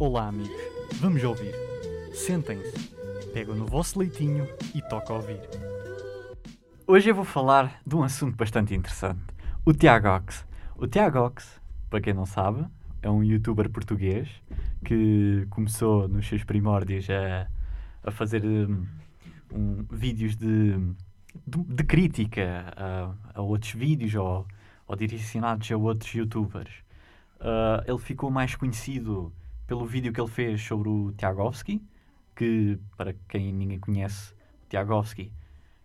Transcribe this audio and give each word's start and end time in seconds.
Olá, 0.00 0.28
amigos. 0.28 0.56
Vamos 1.00 1.24
ouvir. 1.24 1.52
Sentem-se, 2.14 2.94
pegam 3.32 3.56
no 3.56 3.66
vosso 3.66 3.98
leitinho 3.98 4.46
e 4.72 4.80
toca 4.80 5.12
ouvir. 5.12 5.40
Hoje 6.86 7.10
eu 7.10 7.16
vou 7.16 7.24
falar 7.24 7.82
de 7.84 7.96
um 7.96 8.04
assunto 8.04 8.36
bastante 8.36 8.72
interessante. 8.76 9.20
O 9.64 9.74
Tiagox. 9.74 10.46
O 10.76 10.86
Tiagox, 10.86 11.60
para 11.90 12.00
quem 12.00 12.14
não 12.14 12.24
sabe, 12.24 12.64
é 13.02 13.10
um 13.10 13.24
youtuber 13.24 13.68
português 13.68 14.28
que 14.84 15.44
começou 15.50 16.06
nos 16.06 16.28
seus 16.28 16.44
primórdios 16.44 17.10
a, 17.10 17.48
a 18.04 18.12
fazer 18.12 18.44
um, 18.44 18.86
um, 19.52 19.84
vídeos 19.90 20.36
de, 20.36 20.74
de, 21.44 21.58
de 21.74 21.82
crítica 21.82 22.72
a, 22.76 23.14
a, 23.34 23.42
outros 23.42 23.72
vídeos 23.72 24.14
ou, 24.14 24.46
ou 24.86 24.94
direcionados 24.94 25.68
a 25.72 25.76
outros 25.76 26.14
youtubers. 26.14 26.72
Uh, 27.40 27.82
ele 27.84 27.98
ficou 27.98 28.30
mais 28.30 28.54
conhecido 28.54 29.32
pelo 29.68 29.84
vídeo 29.84 30.12
que 30.14 30.20
ele 30.20 30.30
fez 30.30 30.62
sobre 30.62 30.88
o 30.88 31.12
Tiagovski, 31.12 31.80
que, 32.34 32.78
para 32.96 33.14
quem 33.28 33.52
ninguém 33.52 33.78
conhece, 33.78 34.32
o 34.64 34.66
Tiagovski, 34.70 35.30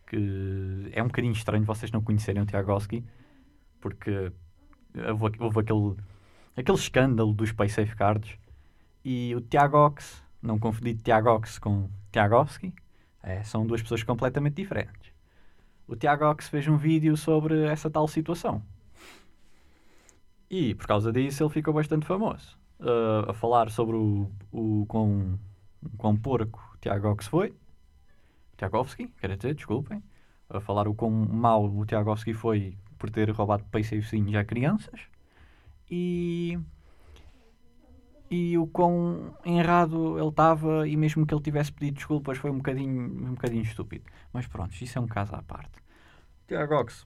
que 0.08 0.90
é 0.94 1.04
um 1.04 1.08
bocadinho 1.08 1.34
estranho 1.34 1.66
vocês 1.66 1.92
não 1.92 2.02
conhecerem 2.02 2.42
o 2.42 2.46
Tiagovski, 2.46 3.04
porque 3.82 4.32
houve, 5.10 5.38
houve 5.38 5.60
aquele, 5.60 5.96
aquele 6.56 6.78
escândalo 6.78 7.34
dos 7.34 7.52
Pay 7.52 7.68
Safeguards, 7.68 8.38
e 9.04 9.36
o 9.36 9.42
Tiagox, 9.42 10.24
não 10.42 10.58
confundir 10.58 10.96
Tiagox 10.96 11.60
com 11.60 11.90
Tiagovski, 12.10 12.74
é, 13.22 13.44
são 13.44 13.68
duas 13.68 13.82
pessoas 13.82 14.02
completamente 14.02 14.56
diferentes. 14.56 15.12
O 15.86 15.96
Tiagox 15.98 16.48
fez 16.48 16.66
um 16.70 16.78
vídeo 16.78 17.18
sobre 17.18 17.66
essa 17.66 17.90
tal 17.90 18.08
situação. 18.08 18.64
E 20.50 20.74
por 20.74 20.88
causa 20.88 21.12
disso 21.12 21.44
ele 21.44 21.50
ficou 21.50 21.74
bastante 21.74 22.06
famoso 22.06 22.63
uh, 22.84 23.30
a 23.30 23.34
falar 23.34 23.70
sobre 23.72 23.96
o, 23.96 24.30
o 24.52 24.86
quão, 24.88 25.40
quão 25.98 26.16
porco 26.16 26.62
o 26.74 26.78
Tiagovski 26.78 27.30
foi. 27.30 27.56
Tiagovski, 28.58 29.08
quer 29.20 29.36
dizer, 29.36 29.56
desculpem. 29.56 30.04
A 30.50 30.60
falar 30.60 30.88
o 30.88 30.94
quão 30.94 31.10
mau 31.10 31.66
o 31.66 31.86
Tiagovski 31.86 32.34
foi 32.34 32.78
por 33.00 33.10
ter 33.10 33.30
roubado 33.32 33.64
peixezinhos 33.72 34.36
a 34.36 34.44
crianças. 34.44 35.02
E 35.90 36.60
e 38.30 38.58
o 38.58 38.66
quão 38.66 39.38
errado 39.46 40.18
ele 40.18 40.30
estava 40.30 40.88
e 40.88 40.98
mesmo 40.98 41.24
que 41.24 41.34
ele 41.34 41.42
tivesse 41.42 41.72
pedido 41.72 41.96
desculpas 41.96 42.36
foi 42.40 42.50
um 42.50 42.58
bocadinho, 42.58 43.28
um 43.28 43.34
bocadinho 43.34 43.62
estúpido. 43.62 44.06
Mas 44.32 44.48
pronto, 44.48 44.74
isso 44.82 44.98
é 44.98 45.02
um 45.02 45.06
caso 45.06 45.36
à 45.36 45.44
parte. 45.44 45.84
Tiago 46.48 46.74
Ox 46.74 47.06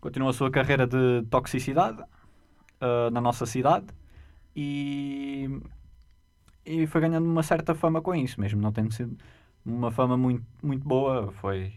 continua 0.00 0.30
a 0.30 0.32
sua 0.32 0.50
carreira 0.50 0.86
de 0.86 1.26
toxicidade 1.28 2.00
uh, 2.00 3.10
na 3.12 3.20
nossa 3.20 3.44
cidade 3.44 3.86
e, 4.56 5.60
e 6.64 6.86
foi 6.86 7.02
ganhando 7.02 7.26
uma 7.26 7.42
certa 7.42 7.74
fama 7.74 8.00
com 8.00 8.14
isso, 8.14 8.40
mesmo 8.40 8.60
não 8.60 8.72
tendo 8.72 8.92
sido 8.92 9.16
uma 9.64 9.90
fama 9.90 10.16
muito, 10.16 10.44
muito 10.62 10.86
boa, 10.86 11.30
foi, 11.32 11.74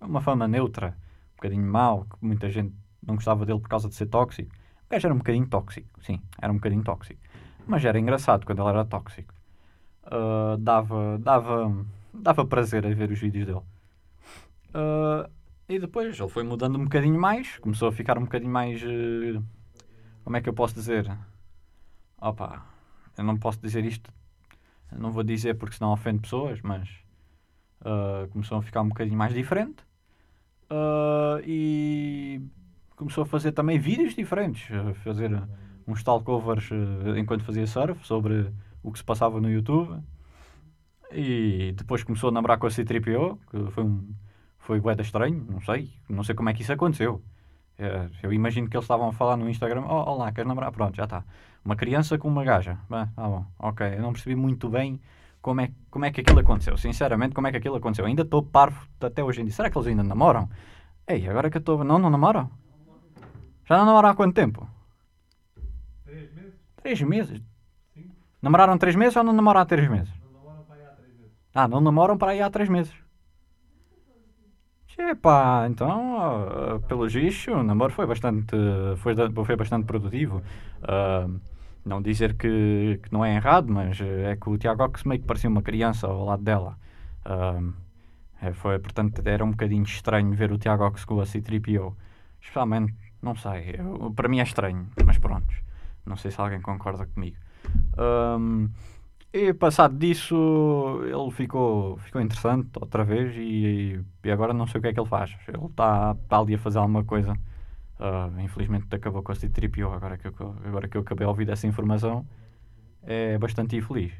uma 0.00 0.20
fama 0.20 0.46
neutra, 0.46 0.88
um 1.32 1.36
bocadinho 1.36 1.66
mau, 1.66 2.04
que 2.04 2.16
muita 2.20 2.50
gente 2.50 2.74
não 3.02 3.14
gostava 3.14 3.46
dele 3.46 3.60
por 3.60 3.68
causa 3.68 3.88
de 3.88 3.94
ser 3.94 4.06
tóxico. 4.06 4.54
O 4.86 4.90
gajo 4.90 5.06
era 5.06 5.14
um 5.14 5.18
bocadinho 5.18 5.46
tóxico, 5.46 5.88
sim, 6.02 6.20
era 6.40 6.52
um 6.52 6.56
bocadinho 6.56 6.82
tóxico. 6.82 7.20
Mas 7.66 7.84
era 7.84 7.98
engraçado 7.98 8.44
quando 8.44 8.60
ele 8.60 8.68
era 8.68 8.84
tóxico. 8.84 9.32
Uh, 10.04 10.58
dava, 10.58 11.18
dava, 11.18 11.86
dava 12.12 12.44
prazer 12.44 12.86
a 12.86 12.92
ver 12.92 13.10
os 13.10 13.18
vídeos 13.18 13.46
dele. 13.46 13.62
Uh, 14.74 15.30
e 15.66 15.78
depois 15.78 16.18
ele 16.18 16.28
foi 16.28 16.42
mudando 16.42 16.78
um 16.78 16.84
bocadinho 16.84 17.18
mais, 17.18 17.58
começou 17.58 17.88
a 17.88 17.92
ficar 17.92 18.18
um 18.18 18.24
bocadinho 18.24 18.52
mais. 18.52 18.82
Uh, 18.82 19.42
como 20.22 20.36
é 20.36 20.42
que 20.42 20.48
eu 20.48 20.52
posso 20.52 20.74
dizer? 20.74 21.10
Opa, 22.24 22.64
eu 23.18 23.22
não 23.22 23.36
posso 23.36 23.60
dizer 23.60 23.84
isto, 23.84 24.10
não 24.90 25.12
vou 25.12 25.22
dizer 25.22 25.58
porque 25.58 25.76
senão 25.76 25.92
ofende 25.92 26.20
pessoas, 26.20 26.58
mas 26.62 26.88
uh, 27.82 28.26
começou 28.30 28.56
a 28.56 28.62
ficar 28.62 28.80
um 28.80 28.88
bocadinho 28.88 29.18
mais 29.18 29.34
diferente 29.34 29.84
uh, 30.70 31.38
e 31.44 32.40
começou 32.96 33.24
a 33.24 33.26
fazer 33.26 33.52
também 33.52 33.78
vídeos 33.78 34.14
diferentes, 34.14 34.74
a 34.74 34.94
fazer 34.94 35.38
uns 35.86 36.02
talkovers 36.02 36.70
uh, 36.70 37.18
enquanto 37.18 37.44
fazia 37.44 37.66
surf 37.66 38.06
sobre 38.06 38.50
o 38.82 38.90
que 38.90 38.98
se 38.98 39.04
passava 39.04 39.38
no 39.38 39.50
YouTube 39.50 40.02
e 41.12 41.74
depois 41.76 42.02
começou 42.02 42.30
a 42.30 42.32
namorar 42.32 42.56
com 42.56 42.66
a 42.66 42.70
C3PO, 42.70 43.38
que 43.50 43.70
foi 43.70 43.84
um 43.84 44.14
foi 44.60 44.80
bué 44.80 44.96
estranho, 44.98 45.46
não 45.46 45.60
sei, 45.60 45.92
não 46.08 46.24
sei 46.24 46.34
como 46.34 46.48
é 46.48 46.54
que 46.54 46.62
isso 46.62 46.72
aconteceu. 46.72 47.22
É, 47.78 48.08
eu 48.22 48.32
imagino 48.32 48.68
que 48.68 48.76
eles 48.76 48.84
estavam 48.84 49.08
a 49.08 49.12
falar 49.12 49.36
no 49.36 49.48
Instagram: 49.48 49.84
oh, 49.86 50.10
Olá, 50.12 50.30
queres 50.32 50.48
namorar? 50.48 50.70
Pronto, 50.70 50.96
já 50.96 51.04
está. 51.04 51.24
Uma 51.64 51.76
criança 51.76 52.18
com 52.18 52.28
uma 52.28 52.44
gaja. 52.44 52.78
Bah, 52.88 53.08
tá 53.14 53.22
bom, 53.22 53.44
ok. 53.58 53.86
Eu 53.96 54.02
não 54.02 54.12
percebi 54.12 54.36
muito 54.36 54.68
bem 54.68 55.00
como 55.40 55.60
é, 55.60 55.70
como 55.90 56.04
é 56.04 56.10
que 56.10 56.20
aquilo 56.20 56.38
aconteceu. 56.38 56.76
Sinceramente, 56.76 57.34
como 57.34 57.46
é 57.46 57.50
que 57.50 57.56
aquilo 57.56 57.76
aconteceu. 57.76 58.06
Ainda 58.06 58.22
estou 58.22 58.42
parvo 58.42 58.86
até 59.00 59.24
hoje 59.24 59.40
em 59.40 59.44
dia. 59.44 59.54
Será 59.54 59.70
que 59.70 59.76
eles 59.76 59.88
ainda 59.88 60.02
namoram? 60.02 60.48
Ei, 61.06 61.28
agora 61.28 61.50
que 61.50 61.56
eu 61.56 61.60
estou. 61.60 61.82
Não, 61.82 61.98
não 61.98 62.10
namoram? 62.10 62.50
Já 63.66 63.78
não 63.78 63.86
namoram 63.86 64.10
há 64.10 64.14
quanto 64.14 64.34
tempo? 64.34 64.68
Três 66.04 66.32
meses? 66.32 66.54
Três 66.76 67.02
meses? 67.02 67.42
Sim. 67.92 68.10
Namoraram 68.40 68.78
três 68.78 68.94
meses 68.94 69.16
ou 69.16 69.24
não 69.24 69.32
namoram 69.32 69.60
há 69.60 69.64
três 69.64 69.88
meses? 69.88 70.12
Não 70.22 70.32
namoram 70.32 70.64
para 70.64 70.76
aí 70.76 70.86
há 70.86 70.90
três 70.90 71.16
meses. 71.16 71.32
Ah, 71.54 71.68
não 71.68 71.80
namoram 71.80 72.18
para 72.18 72.32
aí 72.32 72.42
há 72.42 72.50
três 72.50 72.68
meses. 72.68 73.03
Epá, 74.96 75.66
então, 75.68 76.76
uh, 76.76 76.80
pelo 76.80 77.08
visto, 77.08 77.50
o 77.50 77.62
namoro 77.62 77.92
foi 77.92 78.06
bastante, 78.06 78.54
foi, 78.98 79.14
foi 79.44 79.56
bastante 79.56 79.86
produtivo. 79.86 80.40
Uh, 80.82 81.40
não 81.84 82.00
dizer 82.00 82.34
que, 82.34 83.00
que, 83.02 83.12
não 83.12 83.24
é 83.24 83.34
errado, 83.34 83.70
mas 83.72 84.00
é 84.00 84.36
que 84.36 84.48
o 84.48 84.56
Tiago 84.56 84.84
Ox 84.84 85.04
meio 85.04 85.20
que 85.20 85.26
parecia 85.26 85.50
uma 85.50 85.62
criança 85.62 86.06
ao 86.06 86.24
lado 86.24 86.42
dela. 86.42 86.78
Uh, 87.26 87.72
foi, 88.54 88.78
portanto, 88.78 89.20
era 89.24 89.44
um 89.44 89.50
bocadinho 89.50 89.82
estranho 89.82 90.32
ver 90.32 90.52
o 90.52 90.58
Tiago 90.58 90.84
Ox 90.84 91.04
com 91.04 91.20
a 91.20 91.26
C-3PO. 91.26 91.94
Especialmente, 92.40 92.94
não 93.22 93.34
sei, 93.34 93.76
eu, 93.78 94.12
para 94.14 94.28
mim 94.28 94.38
é 94.38 94.42
estranho, 94.42 94.86
mas 95.04 95.18
pronto. 95.18 95.54
Não 96.06 96.16
sei 96.16 96.30
se 96.30 96.40
alguém 96.40 96.60
concorda 96.60 97.06
comigo. 97.06 97.36
Um, 97.98 98.68
e 99.34 99.52
passado 99.52 99.98
disso, 99.98 101.00
ele 101.02 101.30
ficou, 101.32 101.98
ficou 101.98 102.20
interessante 102.20 102.70
outra 102.80 103.02
vez 103.02 103.34
e, 103.36 104.00
e 104.22 104.30
agora 104.30 104.54
não 104.54 104.64
sei 104.64 104.78
o 104.78 104.82
que 104.82 104.86
é 104.88 104.92
que 104.92 105.00
ele 105.00 105.08
faz. 105.08 105.36
Ele 105.48 105.66
está 105.66 106.14
tá 106.28 106.38
ali 106.38 106.54
a 106.54 106.58
fazer 106.58 106.78
alguma 106.78 107.02
coisa. 107.02 107.32
Uh, 107.98 108.40
infelizmente 108.40 108.86
acabou 108.94 109.24
com 109.24 109.32
a 109.32 109.34
C-3PO 109.34 109.92
agora 109.92 110.16
que, 110.18 110.28
eu, 110.28 110.56
agora 110.64 110.86
que 110.86 110.96
eu 110.96 111.00
acabei 111.00 111.26
de 111.26 111.28
ouvir 111.28 111.50
essa 111.50 111.66
informação. 111.66 112.24
É 113.02 113.36
bastante 113.36 113.76
infeliz. 113.76 114.12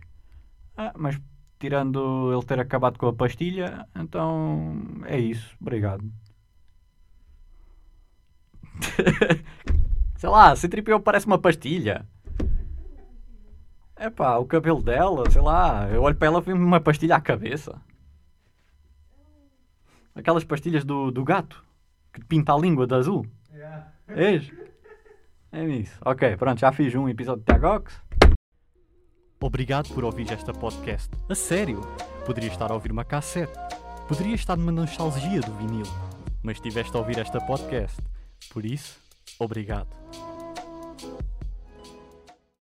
Ah, 0.77 0.93
mas 0.97 1.21
tirando 1.61 2.33
ele 2.33 2.45
ter 2.45 2.59
acabado 2.59 2.99
com 2.99 3.07
a 3.07 3.13
pastilha, 3.13 3.87
então 3.95 4.83
é 5.07 5.19
isso. 5.21 5.57
Obrigado. 5.61 6.05
Sei 10.19 10.29
lá, 10.29 10.57
C-3PO 10.57 11.01
parece 11.03 11.27
uma 11.27 11.39
pastilha. 11.39 12.05
É 14.05 14.11
pá, 14.11 14.37
o 14.37 14.45
cabelo 14.45 14.83
dela, 14.83 15.31
sei 15.31 15.41
lá, 15.41 15.89
eu 15.89 16.03
olho 16.03 16.15
para 16.15 16.27
ela 16.27 16.45
e 16.47 16.53
uma 16.53 16.79
pastilha 16.79 17.17
à 17.17 17.21
cabeça. 17.23 17.81
Aquelas 20.15 20.45
pastilhas 20.45 20.85
do, 20.85 21.11
do 21.11 21.25
gato 21.25 21.65
que 22.13 22.23
pinta 22.23 22.53
a 22.53 22.59
língua 22.59 22.87
de 22.87 22.95
azul. 22.95 23.27
Yeah. 23.51 23.93
És? 24.09 24.53
É 25.51 25.65
isso. 25.65 25.99
Ok, 26.05 26.37
pronto, 26.37 26.61
já 26.61 26.71
fiz 26.71 26.95
um 26.95 27.09
episódio 27.09 27.41
de 27.41 27.47
Tagox. 27.47 27.99
Obrigado 29.41 29.89
por 29.95 30.05
ouvir 30.05 30.31
esta 30.31 30.53
podcast. 30.53 31.11
A 31.31 31.35
sério, 31.35 31.81
poderia 32.27 32.51
estar 32.51 32.71
a 32.71 32.75
ouvir 32.75 32.93
uma 32.93 33.07
cassete. 33.07 33.59
Poderia 34.07 34.35
estar 34.35 34.55
numa 34.55 34.71
nostalgia 34.71 35.41
do 35.41 35.55
vinil. 35.55 35.87
Mas 36.43 36.59
estiveste 36.59 36.95
a 36.95 36.99
ouvir 37.01 37.19
esta 37.19 37.41
podcast. 37.41 37.99
Por 38.53 38.67
isso, 38.67 39.01
obrigado. 39.39 39.89